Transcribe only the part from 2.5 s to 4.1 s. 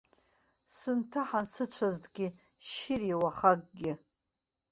шьыри, уахакгьы!